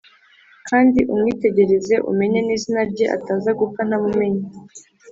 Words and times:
kandi 0.69 0.99
umwitegereze 1.13 1.95
umenye 2.11 2.39
n'izina 2.43 2.81
rye 2.91 3.05
ataza 3.15 3.51
gupfa 3.59 3.81
ntamumenye 3.87 4.43